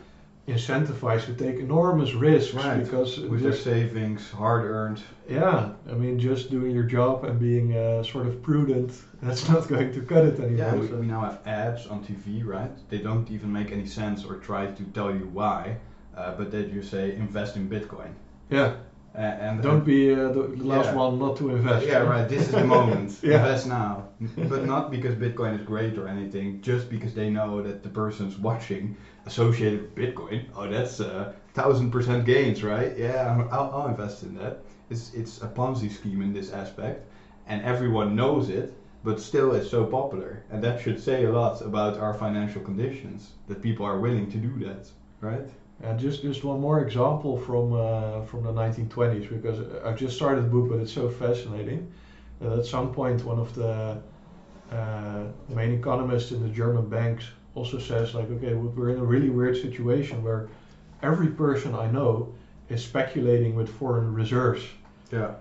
[0.47, 2.83] incentivized to take enormous risks Right.
[2.83, 5.01] because With their savings, hard earned.
[5.27, 9.67] yeah, I mean just doing your job and being uh, sort of prudent, that's not
[9.67, 10.57] going to cut it anymore.
[10.57, 12.71] Yeah, we, so- we now have ads on TV, right?
[12.89, 15.77] They don't even make any sense or try to tell you why,
[16.17, 18.11] uh, but they just say invest in Bitcoin.
[18.49, 18.73] yeah,
[19.15, 20.95] and don't be uh, the, the last Yeah.
[20.95, 21.85] one not to invest.
[21.87, 22.27] Yeah, right.
[22.29, 23.19] This is the moment.
[23.21, 23.37] Yeah.
[23.37, 24.09] Invest now.
[24.49, 28.37] But not because Bitcoin is great or anything, just because they know that the person's
[28.37, 28.95] watching
[29.25, 30.45] associated with Bitcoin.
[30.55, 32.97] Oh, that's a thousand percent gains, right?
[32.97, 34.59] Yeah, I'll, I'll invest in that.
[34.89, 37.05] It's it's a Ponzi scheme in this aspect,
[37.47, 38.73] and everyone knows it.
[39.03, 43.31] But still, it's so popular, and that should say a lot about our financial conditions
[43.47, 44.91] that people are willing to do that,
[45.21, 45.47] right?
[45.81, 50.43] And just just one more example from uh, from the 1920s because I've just started
[50.45, 51.91] the book, but it's so fascinating.
[52.41, 54.01] Uh, at some point, one of the
[54.71, 59.03] uh, main economists in the German banks also says like, okay, we- we're in a
[59.03, 60.47] really weird situation where
[61.01, 62.29] every person I know
[62.69, 64.63] is speculating with foreign reserves.
[65.11, 65.31] Yeah.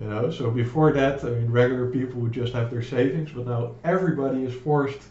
[0.00, 3.46] You know, so before that, I mean, regular people would just have their savings, but
[3.46, 5.02] now everybody is forced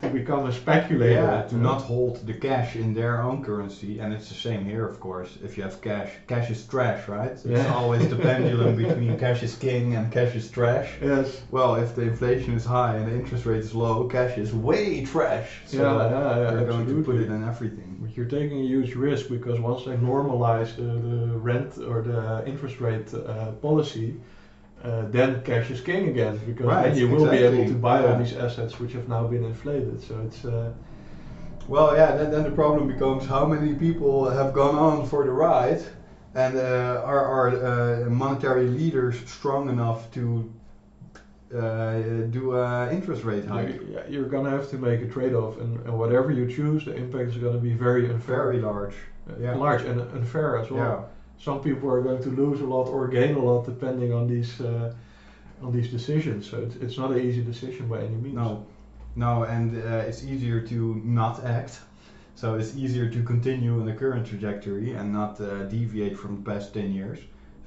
[0.00, 1.22] to become a speculator.
[1.22, 4.86] Yeah, to not hold the cash in their own currency, and it's the same here,
[4.86, 5.38] of course.
[5.42, 7.32] If you have cash, cash is trash, right?
[7.32, 7.74] It's Yeah.
[7.74, 10.90] always the pendulum between cash is king and cash is trash.
[11.02, 11.42] Yes.
[11.50, 15.04] Well, if the inflation is high and the interest rate is low, cash is way
[15.04, 15.62] trash.
[15.66, 17.96] So yeah, yeah, yeah, they're going to put it in everything.
[18.00, 22.46] But you're taking a huge risk because once they normalize the, the rent or the
[22.46, 24.14] interest rate uh, policy,
[24.84, 28.00] uh, then cash is king again because Right, then you will be able to buy
[28.02, 28.12] yeah.
[28.12, 30.00] all these assets which have now been inflated.
[30.02, 30.72] So it's uh,
[31.68, 35.32] Well, yeah, then, then the problem becomes how many people have gone on for the
[35.32, 35.82] ride,
[36.34, 37.48] and uh, are, are
[38.06, 40.50] uh, monetary leaders strong enough to
[41.54, 41.98] uh,
[42.30, 43.68] do an interest rate hike?
[43.74, 46.94] you- yeah, you're gonna have to make a trade-off, and, and whatever you choose, the
[46.94, 48.94] impact is gonna be very unfair, Very large.
[49.28, 49.54] Uh, yeah.
[49.54, 50.80] large and unfair as well.
[50.80, 51.17] Yeah.
[51.40, 54.60] Some people are going to lose a lot or gain a lot depending on these
[54.60, 54.92] uh,
[55.62, 56.48] on these decisions.
[56.50, 58.34] So it's, it's not an easy decision by any means.
[58.34, 58.66] No,
[59.16, 61.80] no, and uh, it's easier to not act.
[62.34, 66.50] So it's easier to continue in the current trajectory and not uh, deviate from the
[66.50, 67.18] past 10 years.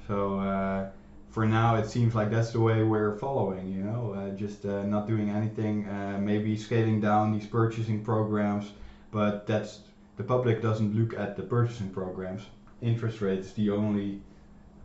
[0.06, 0.88] So uh,
[1.28, 4.82] for now, it seems like that's the way we're following, you know, uh, just uh,
[4.84, 5.86] not doing anything,
[6.24, 8.72] maybe scaling down these purchasing programs,
[9.10, 9.80] but that's
[10.16, 12.42] the public doesn't look at the purchasing programs.
[12.82, 14.20] Interest rates the only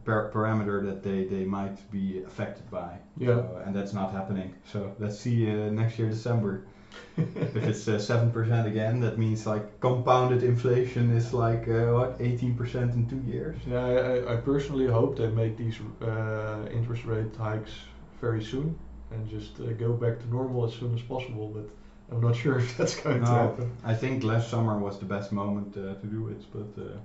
[0.05, 2.97] par- parameter that they, they might be affected by.
[3.17, 3.35] Yeah.
[3.35, 4.53] So, and that's not happening.
[4.71, 6.63] So let's see uh, next year December.
[7.17, 12.15] if it's uh, seven percent again, that means like compounded inflation is like uh, what
[12.19, 13.57] eighteen percent in two years.
[13.67, 17.71] Yeah, I, I- personally hope they make these uh, interest rate hikes
[18.21, 18.77] very soon
[19.11, 21.47] and just uh, go back to normal as soon as possible.
[21.49, 21.67] But
[22.15, 23.71] I'm not sure if that's going to No, happen.
[23.83, 26.97] I think last summer was the best moment uh, to do it, but uh,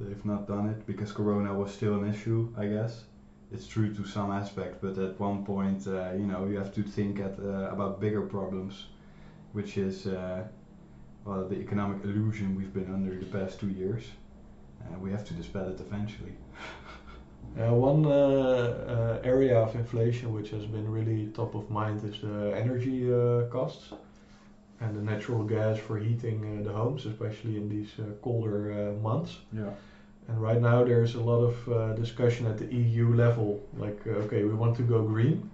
[0.00, 2.52] they've not done it because Corona was still an issue.
[2.56, 3.04] I guess
[3.52, 6.82] it's true to some aspect, but at one point, uh, you know, you have to
[6.82, 8.86] think at uh, about bigger problems,
[9.52, 10.44] which is uh,
[11.24, 14.04] well the economic illusion we've been under the past two years.
[14.82, 16.34] Uh, we have to dispel it eventually.
[17.58, 22.20] Uh, one uh, uh, area of inflation which has been really top of mind is
[22.20, 23.92] the energy uh, costs
[24.80, 29.02] and the natural gas for heating uh, the homes, especially in these uh, colder uh,
[29.02, 29.38] months.
[29.52, 29.70] Yeah.
[30.30, 34.10] And right now there's a lot of uh, discussion at the EU level, like uh,
[34.24, 35.50] okay, we want to go green,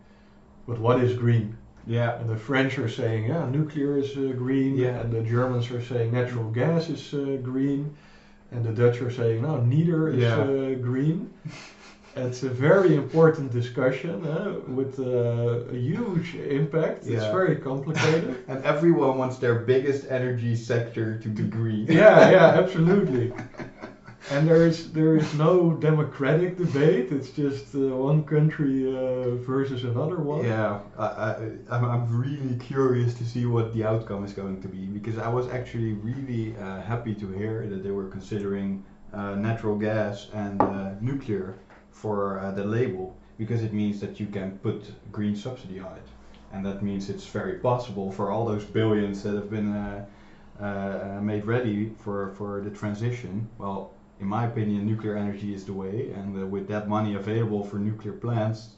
[0.69, 1.57] but what is green?
[1.87, 2.19] Yeah.
[2.21, 5.01] And the French are saying, yeah, nuclear is uh, green, Yeah.
[5.01, 7.97] and the Germans are saying natural gas is uh, green,
[8.53, 10.37] and the Dutch are saying, no, neither is Yeah.
[10.41, 11.31] uh, green.
[12.17, 17.05] It's a very important discussion uh, with uh, a huge impact.
[17.05, 17.17] Yeah.
[17.17, 18.37] It's very complicated.
[18.49, 21.87] And everyone wants their biggest energy sector to be green.
[21.89, 23.33] yeah, yeah, absolutely.
[24.29, 27.13] And there is there is no democratic debate.
[27.13, 30.45] It's just uh, one country uh, versus another one.
[30.45, 31.33] Yeah, I, I,
[31.71, 35.29] I'm, I'm really curious to see what the outcome is going to be because I
[35.29, 40.61] was actually really uh, happy to hear that they were considering uh, natural gas and
[40.61, 41.55] uh, nuclear
[41.93, 46.09] for uh, the label because it means that you can put green subsidy on it.
[46.53, 50.05] And that means it's very possible for all those billions that have been
[51.25, 53.49] made ready for, for the transition.
[53.59, 57.65] Well, in my opinion, nuclear energy is the way, and uh, with that money available
[57.65, 58.71] for nuclear plants,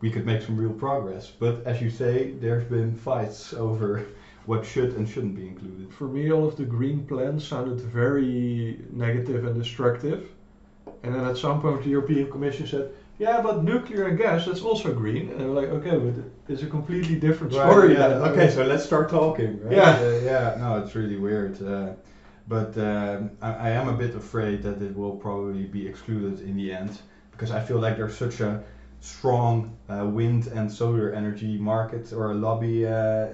[0.00, 1.30] we could make some real progress.
[1.30, 4.06] But as you say, there's been fights over
[4.46, 5.92] what should and shouldn't be included.
[5.92, 10.28] For me, all of the green plans sounded very negative and destructive.
[11.02, 14.62] And then at some point, the European Commission said, "Yeah, but nuclear and gas, that's
[14.62, 16.14] also green." And were like, "Okay, but
[16.48, 18.30] it's a completely different story." yeah.
[18.30, 19.60] Okay, so let's start talking.
[19.62, 19.76] Right?
[19.76, 19.90] Yeah.
[19.90, 20.56] Uh, yeah.
[20.58, 21.60] No, it's really weird.
[21.62, 21.90] Uh,
[22.48, 26.56] but um, I, I am a bit afraid that it will probably be excluded in
[26.56, 28.60] the end because I feel like there's such a
[29.00, 33.26] strong uh, wind and solar energy market or a lobby uh,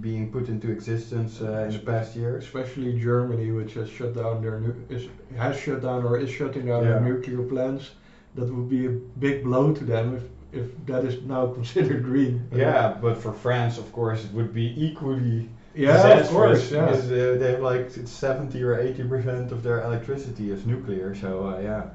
[0.00, 2.36] being put into existence uh, in the past year.
[2.36, 6.66] especially Germany, which has shut down their nu- is, has shut down or is shutting
[6.66, 6.90] down Yeah.
[6.90, 7.90] their nuclear plants.
[8.34, 12.42] That would be a big blow to them if, if that is now considered green.
[12.52, 16.70] Yeah, but for France, of course, it would be equally yeah, of course.
[16.70, 16.86] Yeah.
[16.86, 21.14] because uh, they have like 70 or 80 percent of their electricity is nuclear.
[21.14, 21.90] So uh, yeah,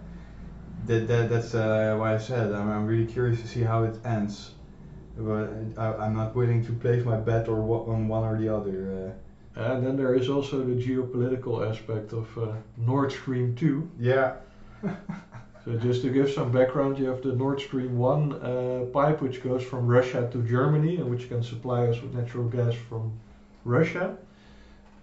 [0.86, 4.00] that, that that's uh, why I said I'm, I'm really curious to see how it
[4.06, 4.52] ends.
[5.18, 8.50] But I, I'm not willing to place my bet or what, on one or the
[8.50, 9.14] other.
[9.56, 13.90] Uh, And then there is also the geopolitical aspect of uh, Nord Stream 2.
[14.00, 14.38] yeah,
[15.66, 19.42] So just to give some background, you have the Nord Stream 1 uh, pipe which
[19.44, 23.14] goes from Russia to Germany and which can supply us with natural gas from
[23.66, 24.18] Russia.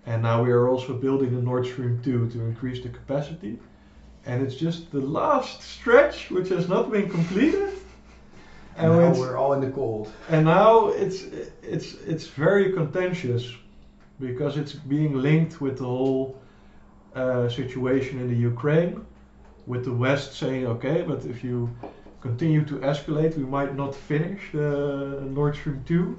[0.06, 3.58] And now we are also building the Nord Stream 2 to increase the capacity.
[4.26, 7.70] And it's just the last stretch which has not been completed.
[8.76, 10.10] and And, now we're all in the cold.
[10.28, 11.24] and now it's
[11.62, 13.44] it's it's very contentious
[14.18, 16.36] because it's being linked with the whole
[17.14, 19.04] uh, situation in the Ukraine,
[19.66, 21.68] with the West saying, okay, but if you
[22.20, 24.70] continue to escalate, we might not finish the
[25.38, 26.16] Nord Stream two.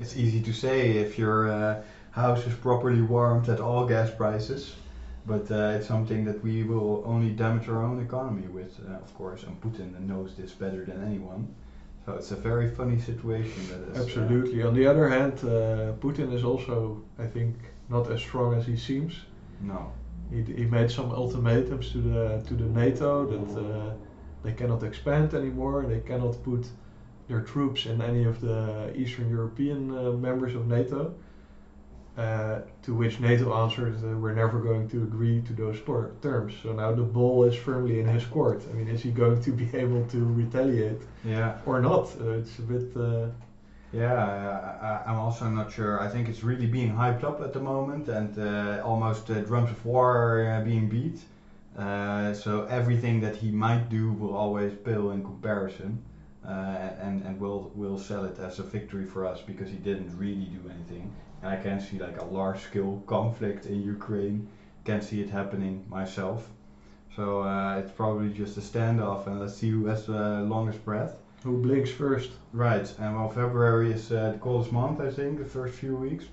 [0.00, 4.74] It's easy to say if your uh, house is properly warmed at all gas prices,
[5.26, 9.14] but uh, it's something that we will only damage our own economy with, uh, of
[9.14, 9.42] course.
[9.44, 11.54] And Putin knows this better than anyone.
[12.04, 13.60] So it's a very funny situation.
[13.68, 14.62] That is, uh, Absolutely.
[14.62, 17.56] On the other hand, uh, Putin is also, I think,
[17.88, 19.14] not as strong as he seems.
[19.60, 19.92] no.
[20.30, 23.92] He, he made some ultimatums to the to the NATO that uh,
[24.42, 25.86] they cannot expand anymore.
[25.86, 26.66] They cannot put
[27.28, 31.14] their troops and any of the Eastern European uh, members of NATO.
[32.16, 36.54] Uh, to which NATO answered, uh, "We're never going to agree to those tor- terms."
[36.62, 38.62] So now the ball is firmly in his court.
[38.70, 41.58] I mean, is he going to be able to retaliate Yeah.
[41.66, 42.04] or not?
[42.38, 42.96] It's a bit.
[42.96, 43.28] Uh,
[43.92, 44.14] Yeah,
[44.88, 46.00] I, I'm also not sure.
[46.06, 49.70] I think it's really being hyped up at the moment, and uh, almost uh, drums
[49.70, 51.18] of war are uh, being beat.
[51.78, 55.90] Uh, so everything that he might do will always pale in comparison,
[56.46, 60.46] and and we'll we'll sell it as a victory for us because he didn't really
[60.46, 61.12] do anything.
[61.42, 64.48] And I can't see like a large scale conflict in Ukraine.
[64.84, 66.48] Can't see it happening myself.
[67.16, 71.16] So uh, it's probably just a standoff, and let's see who has the longest breath.
[71.42, 72.30] who blinks first?
[72.52, 76.26] Right, and well, February is uh, the coldest month, I think, the first few weeks.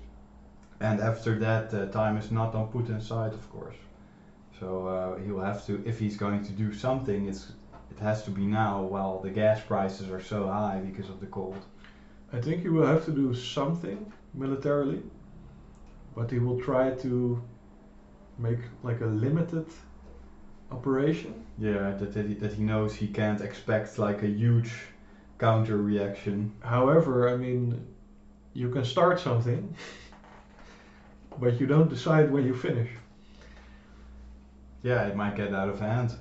[0.80, 3.76] And after that, uh, time is not on Putin's side, of course.
[4.60, 7.52] So uh, he'll have to, if he's going to do something, it's
[7.96, 11.26] it has to be now while the gas prices are so high because of the
[11.26, 11.64] cold.
[12.32, 15.02] I think he will have to do something militarily,
[16.16, 17.42] but he will try to
[18.38, 19.66] make like a limited
[20.72, 21.34] operation.
[21.58, 24.72] Yeah, that, that, he, that he knows he can't expect like a huge
[25.38, 26.52] counter reaction.
[26.60, 27.86] However, I mean,
[28.54, 29.74] you can start something,
[31.38, 32.90] but you don't decide when you finish.
[34.82, 36.16] Yeah, it might get out of hand.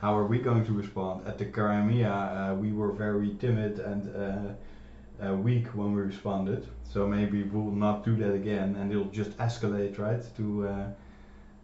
[0.00, 1.26] How are we going to respond?
[1.26, 6.66] At the Crimea, uh, we were very timid and uh, uh, weak when we responded.
[6.84, 10.86] So maybe we'll not do that again, and it'll just escalate, right, to uh,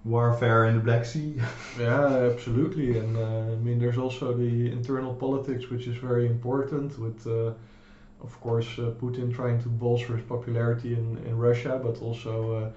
[0.05, 1.35] warfare in the Black Sea.
[1.79, 2.99] Yeah, absolutely.
[2.99, 6.99] And uh, I mean, there's also the internal politics, which is very important.
[6.99, 12.73] With, of course, Putin trying to bolster his popularity in, in Russia, but also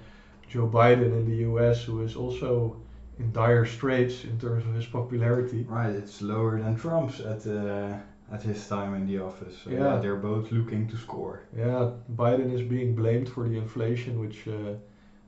[0.49, 2.77] Joe Biden in the U.S., who is also
[3.19, 5.65] in dire straits in terms of his popularity.
[5.69, 7.93] Right, it's lower than Trump's at uh,
[8.35, 9.55] at his time in the office.
[9.63, 9.99] So, Yeah.
[10.01, 11.39] they're both looking to score.
[11.57, 14.73] Yeah, Biden is being blamed for the inflation, which uh,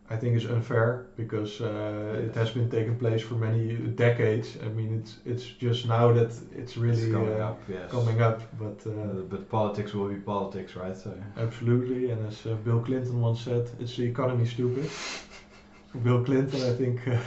[0.10, 4.58] I think is unfair because uh, it has been taking place for many decades.
[4.66, 6.32] I mean, it's it's just now that
[6.62, 7.92] it's really it's coming uh, up, yes.
[7.92, 8.78] coming up, but.
[8.86, 10.98] Uh, Uh, but politics will be politics, right?
[10.98, 11.12] So,
[11.46, 14.90] Absolutely, and as uh, Bill Clinton once said, it's the economy stupid.
[16.04, 17.18] Bill Clinton, I think, uh,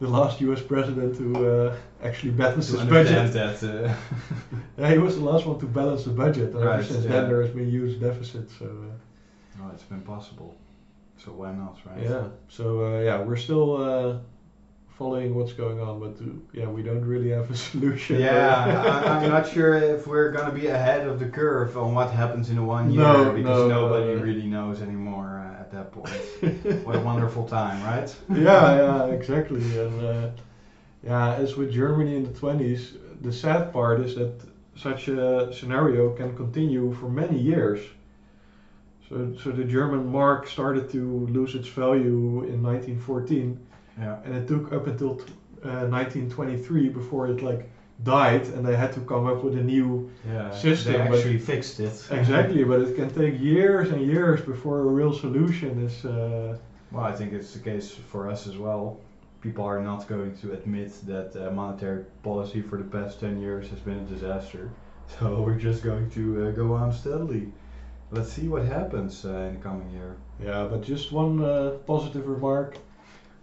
[0.00, 0.60] the last U.S.
[0.62, 3.32] president to uh, actually balance to his budget.
[3.32, 3.62] that.
[3.62, 3.94] Uh,
[4.78, 7.12] Yeah, he was the last one to balance the budget, and ever Right, since yeah.
[7.12, 8.50] then there has been huge deficit.
[8.58, 10.54] So uh, oh, it's been possible.
[11.24, 12.02] So why not, right?
[12.10, 14.18] yeah, so uh, yeah, we're still uh,
[14.98, 18.20] following what's going on, but uh, yeah, we don't really have a solution.
[18.20, 18.54] Yeah,
[19.06, 22.50] I, I'm not sure if we're gonna be ahead of the curve on what happens
[22.50, 25.05] in one year No, because no, nobody really knows anymore
[25.66, 26.84] at that point.
[26.84, 28.14] what a wonderful time, right?
[28.30, 29.78] yeah, yeah, exactly.
[29.78, 30.28] And uh,
[31.02, 34.32] yeah, as with Germany in the 20s, the sad part is that
[34.76, 37.80] such a scenario can continue for many years.
[39.08, 43.58] So, so the German mark started to lose its value in 1914,
[43.98, 44.16] Yeah.
[44.24, 45.32] and it took up until t-
[45.64, 47.70] uh, 1923 before it like
[48.04, 50.50] died, and they had to come up with a new Yeah.
[50.50, 52.06] System, they but- actually fixed it.
[52.10, 52.64] exactly.
[52.64, 56.04] but it can take years and years before a real solution is.
[56.04, 56.56] Uh,
[56.92, 58.96] Well, I think it's the case for us as well.
[59.40, 63.68] People are not going to admit that uh, monetary policy for the past 10 years
[63.70, 64.70] has been a disaster.
[65.18, 67.44] So we're just going to uh, go on steadily.
[68.10, 70.16] Let's see what happens uh, in the coming year.
[70.44, 72.78] Yeah, but just one uh, positive remark.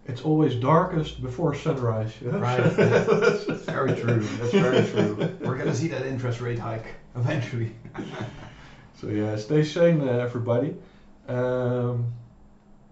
[0.06, 2.12] It's always darkest before sunrise.
[2.22, 2.62] Right.
[2.76, 4.20] That's very true.
[4.20, 5.14] That's very true.
[5.40, 7.74] We're going to see that interest rate hike eventually.
[9.00, 10.76] so yeah, stay sane, uh, everybody.
[11.26, 12.12] Um,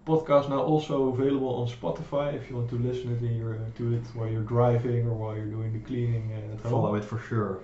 [0.06, 3.94] podcast now also available on Spotify if you want to listen it in your, to
[3.94, 6.68] it while you're driving or while you're doing the cleaning uh.
[6.68, 7.60] Follow it for sure.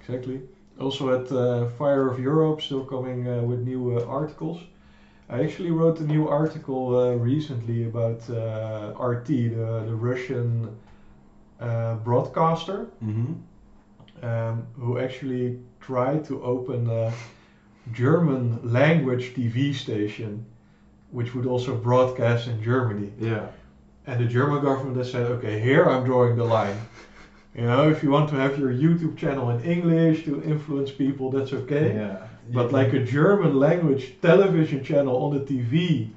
[0.00, 0.42] Exactly.
[0.80, 4.60] Also at uh, Fire of Europe, still coming uh, with new uh, articles.
[5.28, 10.76] I actually wrote a new article uh, recently about uh, RT, the, the Russian
[11.60, 13.32] uh, broadcaster, Mm-hmm.
[14.24, 17.12] um, who actually tried to open a
[17.92, 20.44] German language TV station,
[21.10, 23.10] which would also broadcast in Germany.
[23.18, 23.46] Yeah.
[24.06, 26.76] And the German government has said, okay, here I'm drawing the line.
[27.54, 31.30] You know, if you want to have your YouTube channel in English to influence people,
[31.30, 31.94] that's okay.
[31.94, 32.26] Yeah.
[32.52, 36.10] But like a German language television channel on the TV,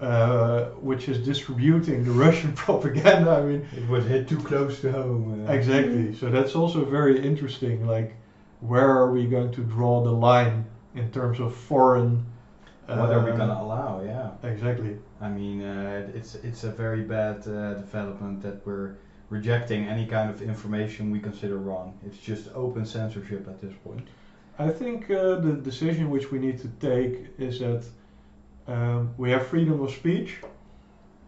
[0.00, 4.92] uh, which is distributing the Russian propaganda, I mean, it would hit too close to
[4.92, 5.46] home.
[5.48, 5.52] uh.
[5.52, 6.14] exactly.
[6.14, 7.86] So that's also very interesting.
[7.86, 8.14] Like,
[8.60, 10.64] where are we going to draw the line
[10.94, 12.24] in terms of foreign?
[12.86, 14.02] What are we uh, gonna allow?
[14.04, 14.30] Yeah.
[14.48, 14.96] Exactly.
[15.20, 18.94] I mean, uh, it's it's a very bad uh, development that we're
[19.28, 21.98] rejecting any kind of information we consider wrong.
[22.06, 24.06] It's just open censorship at this point.
[24.58, 27.84] I think uh, the decision which we need to take is that
[28.66, 30.36] um, we have freedom of speech,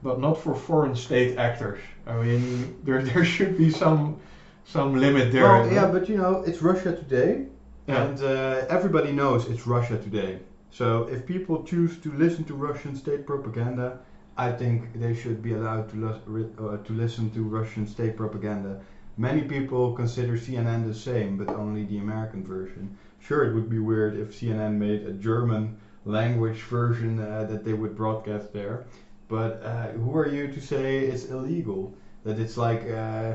[0.03, 1.81] but not for foreign state actors.
[2.07, 4.16] I mean, there there should be some
[4.64, 5.45] some limit there.
[5.45, 7.47] Well, yeah, but you know, it's Russia today,
[7.87, 8.03] Yeah.
[8.05, 10.39] and uh, everybody knows it's Russia today.
[10.70, 13.99] So if people choose to listen to Russian state propaganda,
[14.37, 18.81] I think they should be allowed to uh, to listen to Russian state propaganda.
[19.16, 22.97] Many people consider CNN the same, but only the American version.
[23.19, 25.71] Sure, it would be weird if CNN made a German
[26.05, 28.81] language version uh, that they would broadcast there,
[29.29, 31.91] but uh, who are you to say it's illegal?
[32.25, 33.35] That it's like uh,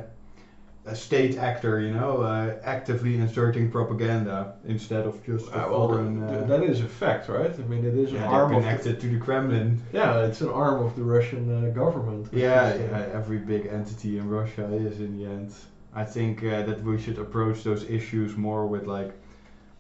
[0.86, 5.88] a state actor, you know, uh, actively inserting propaganda instead of just a Uh, well,
[5.88, 6.18] foreign.
[6.28, 7.58] th- Uh, that is a fact, right?
[7.60, 9.80] I mean, it is yeah, an arm connected to the Kremlin.
[9.92, 12.30] yeah, it's an arm of the Russian uh, government.
[12.32, 15.54] Yeah, yeah, every big entity in Russia is in the end.
[15.94, 19.14] I think uh, that we should approach those issues more with like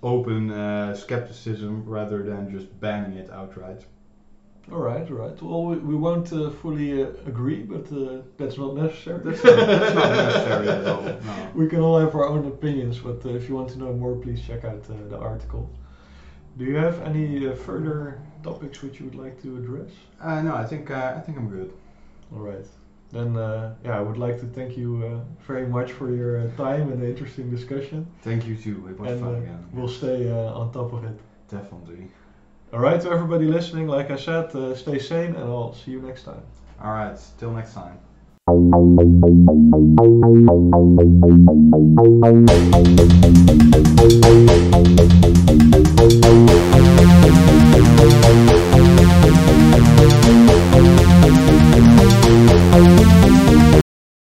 [0.03, 3.85] open uh, skepticism rather than just banning it outright.
[4.71, 5.41] All right, all right.
[5.41, 9.19] Well, we, we won't uh, fully uh, agree, but uh, that's not necessary.
[9.23, 11.01] That's not, that's not necessary at all.
[11.23, 11.51] No.
[11.53, 14.15] We can all have our own opinions, but uh, if you want to know more,
[14.15, 15.69] please check out uh, the article.
[16.57, 19.91] Do you have any uh, further topics which you would like to address?
[20.21, 21.73] Uh, no, I think uh, I think I'm good.
[22.31, 22.65] All right.
[23.13, 26.49] Then, uh, yeah, I would like to thank you uh, very much for your uh,
[26.57, 28.07] time and the interesting discussion.
[28.23, 28.87] Thank you too.
[28.89, 29.65] It was and fun uh, again.
[29.71, 31.17] we'll stay uh, on top of it.
[31.47, 32.09] Definitely.
[32.73, 36.01] All right, to everybody listening, like I said, uh, stay sane, and I'll see you
[36.01, 36.41] next time.
[36.81, 37.19] All right.
[37.37, 37.99] Till next time.